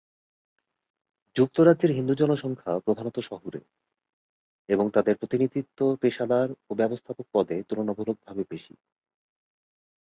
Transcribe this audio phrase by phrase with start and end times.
[1.35, 3.61] যুক্তরাজ্যের হিন্দু জনসংখ্যা প্রধানত শহুরে,
[4.69, 8.73] এবং তাদের প্রতিনিধিত্ব পেশাদার ও ব্যবস্থাপক পদে তুলনামূলকভাবে বেশি।